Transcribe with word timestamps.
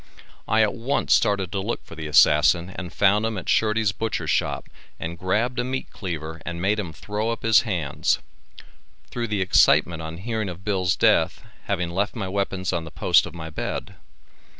I 0.47 0.63
at 0.63 0.73
once 0.73 1.13
started 1.13 1.51
to 1.51 1.59
look 1.61 1.85
for 1.85 1.93
the 1.93 2.07
assassian 2.07 2.71
and 2.71 2.91
found 2.91 3.23
him 3.23 3.37
at 3.37 3.45
Shurdy's 3.47 3.91
butcher 3.91 4.25
shop 4.25 4.67
and 4.99 5.15
grabbed 5.15 5.59
a 5.59 5.63
meat 5.63 5.91
cleaver 5.91 6.41
and 6.43 6.59
made 6.59 6.79
him 6.79 6.91
throw 6.91 7.29
up 7.29 7.43
his 7.43 7.61
hands; 7.61 8.17
through 9.11 9.27
the 9.27 9.41
excitement 9.43 10.01
on 10.01 10.17
hearing 10.17 10.49
of 10.49 10.65
Bill's 10.65 10.95
death, 10.95 11.43
having 11.65 11.91
left 11.91 12.15
my 12.15 12.27
weapons 12.27 12.73
on 12.73 12.83
the 12.83 12.89
post 12.89 13.27
of 13.27 13.35
my 13.35 13.51
bed. 13.51 13.93